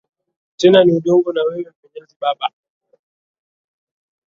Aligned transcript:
Tena 0.57 0.83
ni 0.83 0.91
udongo 0.97 1.29
na 1.33 1.41
wewe 1.47 1.71
mfinyanzi 1.77 2.15
Baba 2.21 2.47